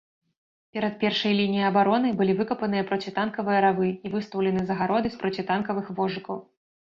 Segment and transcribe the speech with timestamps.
[0.75, 6.37] Перад першай лініяй абароны былі выкапаны процітанкавыя равы і выстаўлены загароды з процітанкавых вожыкаў.